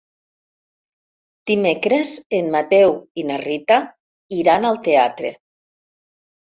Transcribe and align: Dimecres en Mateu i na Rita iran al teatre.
Dimecres 1.51 2.13
en 2.39 2.51
Mateu 2.57 2.97
i 3.25 3.29
na 3.31 3.39
Rita 3.45 3.81
iran 4.43 4.69
al 4.73 4.85
teatre. 4.91 5.37